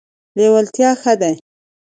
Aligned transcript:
لیوالتیا 0.37 0.89
ښه 1.01 1.13
ده. 1.21 1.31